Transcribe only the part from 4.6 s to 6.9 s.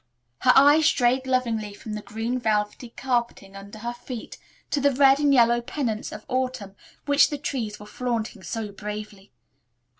to the red and yellow pennants of autumn